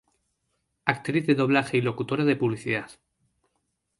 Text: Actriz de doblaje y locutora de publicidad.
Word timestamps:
Actriz 0.85 1.27
de 1.27 1.35
doblaje 1.35 1.77
y 1.77 1.81
locutora 1.81 2.23
de 2.25 2.35
publicidad. 2.35 2.89